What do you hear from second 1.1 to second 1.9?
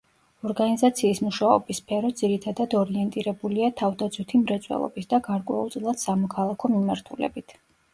მუშაობის